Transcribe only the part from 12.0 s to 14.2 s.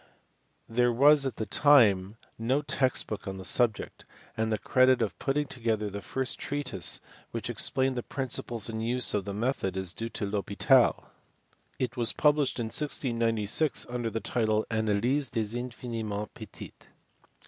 published in 1696 under the